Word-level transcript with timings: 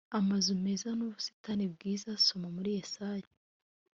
amazu 0.19 0.51
meza 0.63 0.87
n 0.97 0.99
ubusitani 1.07 1.65
bwiza 1.73 2.09
soma 2.25 2.47
muri 2.55 2.69
yesaya 2.77 3.27